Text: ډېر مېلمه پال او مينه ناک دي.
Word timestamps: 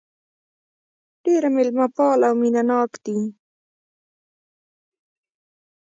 ډېر 1.23 1.43
مېلمه 1.55 1.87
پال 1.95 2.19
او 2.27 2.33
مينه 2.41 2.63
ناک 2.69 2.91
دي. 3.03 3.17